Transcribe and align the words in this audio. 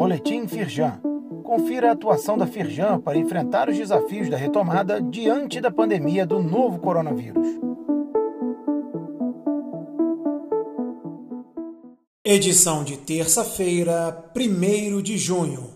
Boletim 0.00 0.48
Firjan. 0.48 0.98
Confira 1.44 1.90
a 1.90 1.92
atuação 1.92 2.38
da 2.38 2.46
Firjan 2.46 2.98
para 3.00 3.18
enfrentar 3.18 3.68
os 3.68 3.76
desafios 3.76 4.30
da 4.30 4.36
retomada 4.38 4.98
diante 4.98 5.60
da 5.60 5.70
pandemia 5.70 6.24
do 6.24 6.42
novo 6.42 6.78
coronavírus. 6.78 7.46
Edição 12.24 12.82
de 12.82 12.96
terça-feira, 12.96 14.32
1 14.34 15.02
de 15.02 15.18
junho. 15.18 15.68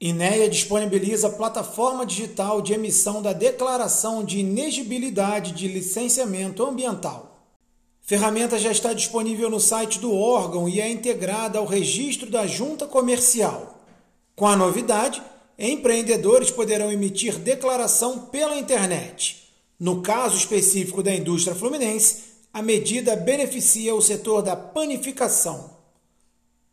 INEA 0.00 0.48
disponibiliza 0.48 1.28
plataforma 1.28 2.06
digital 2.06 2.62
de 2.62 2.72
emissão 2.72 3.20
da 3.20 3.34
Declaração 3.34 4.24
de 4.24 4.38
Inegibilidade 4.38 5.52
de 5.52 5.68
Licenciamento 5.68 6.64
Ambiental. 6.64 7.35
Ferramenta 8.06 8.56
já 8.56 8.70
está 8.70 8.92
disponível 8.92 9.50
no 9.50 9.58
site 9.58 9.98
do 9.98 10.14
órgão 10.14 10.68
e 10.68 10.80
é 10.80 10.88
integrada 10.88 11.58
ao 11.58 11.66
registro 11.66 12.30
da 12.30 12.46
Junta 12.46 12.86
Comercial. 12.86 13.84
Com 14.36 14.46
a 14.46 14.54
novidade, 14.54 15.20
empreendedores 15.58 16.48
poderão 16.48 16.92
emitir 16.92 17.36
declaração 17.36 18.26
pela 18.26 18.56
internet. 18.56 19.52
No 19.78 20.02
caso 20.02 20.36
específico 20.36 21.02
da 21.02 21.12
indústria 21.12 21.56
fluminense, 21.56 22.22
a 22.52 22.62
medida 22.62 23.16
beneficia 23.16 23.92
o 23.92 24.00
setor 24.00 24.40
da 24.40 24.54
panificação. 24.54 25.76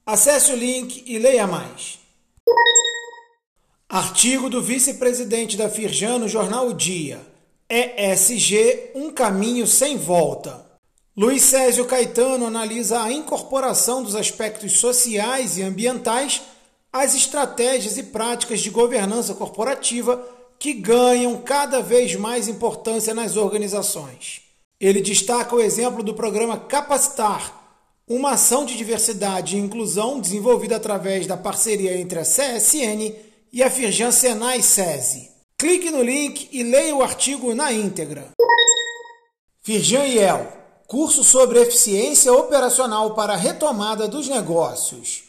Acesse 0.05 0.51
o 0.51 0.55
link 0.55 1.03
e 1.07 1.17
leia 1.17 1.47
mais. 1.47 1.97
Artigo 3.89 4.51
do 4.51 4.61
vice-presidente 4.61 5.57
da 5.57 5.67
Firjan 5.67 6.19
no 6.19 6.27
jornal 6.27 6.67
o 6.67 6.73
Dia. 6.75 7.19
ESG, 7.67 8.91
um 8.93 9.09
caminho 9.09 9.65
sem 9.65 9.97
volta. 9.97 10.72
Luiz 11.15 11.43
Césio 11.43 11.85
Caetano 11.85 12.47
analisa 12.47 13.03
a 13.03 13.11
incorporação 13.11 14.01
dos 14.01 14.15
aspectos 14.15 14.79
sociais 14.79 15.59
e 15.59 15.61
ambientais 15.61 16.41
às 16.91 17.13
estratégias 17.13 17.99
e 17.99 18.03
práticas 18.03 18.61
de 18.61 18.71
governança 18.71 19.35
corporativa 19.35 20.27
que 20.57 20.73
ganham 20.73 21.39
cada 21.39 21.83
vez 21.83 22.15
mais 22.15 22.47
importância 22.47 23.13
nas 23.13 23.37
organizações. 23.37 24.41
Ele 24.79 25.01
destaca 25.01 25.55
o 25.55 25.61
exemplo 25.61 26.01
do 26.01 26.15
programa 26.15 26.57
Capacitar, 26.57 27.61
uma 28.07 28.31
ação 28.31 28.65
de 28.65 28.75
diversidade 28.75 29.55
e 29.55 29.59
inclusão 29.59 30.19
desenvolvida 30.19 30.77
através 30.77 31.27
da 31.27 31.37
parceria 31.37 31.95
entre 31.95 32.17
a 32.17 32.23
CSN 32.23 33.13
e 33.51 33.61
a 33.61 33.69
Firjan 33.69 34.09
Senai 34.11 34.63
SESI. 34.63 35.29
Clique 35.59 35.91
no 35.91 36.01
link 36.01 36.49
e 36.51 36.63
leia 36.63 36.95
o 36.95 37.03
artigo 37.03 37.53
na 37.53 37.71
íntegra. 37.71 38.31
Firjan 39.61 40.05
IEL, 40.05 40.62
curso 40.87 41.23
sobre 41.23 41.59
eficiência 41.59 42.31
operacional 42.33 43.11
para 43.11 43.33
a 43.33 43.37
retomada 43.37 44.07
dos 44.07 44.27
negócios. 44.27 45.23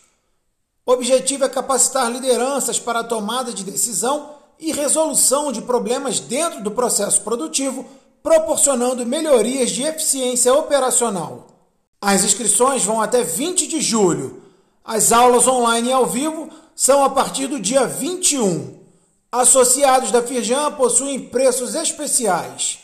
O 0.86 0.92
objetivo 0.92 1.44
é 1.44 1.48
capacitar 1.48 2.10
lideranças 2.10 2.78
para 2.78 3.00
a 3.00 3.04
tomada 3.04 3.52
de 3.52 3.64
decisão 3.64 4.34
e 4.58 4.72
resolução 4.72 5.50
de 5.50 5.62
problemas 5.62 6.20
dentro 6.20 6.62
do 6.62 6.70
processo 6.70 7.22
produtivo, 7.22 7.86
proporcionando 8.22 9.04
melhorias 9.06 9.70
de 9.70 9.82
eficiência 9.82 10.52
operacional. 10.54 11.46
As 12.00 12.22
inscrições 12.22 12.84
vão 12.84 13.00
até 13.00 13.22
20 13.22 13.66
de 13.66 13.80
julho. 13.80 14.42
As 14.84 15.12
aulas 15.12 15.48
online 15.48 15.88
e 15.88 15.92
ao 15.92 16.06
vivo 16.06 16.50
são 16.74 17.02
a 17.02 17.08
partir 17.08 17.46
do 17.46 17.58
dia 17.58 17.86
21. 17.86 18.78
Associados 19.32 20.10
da 20.10 20.22
Firjan 20.22 20.72
possuem 20.72 21.18
preços 21.18 21.74
especiais. 21.74 22.83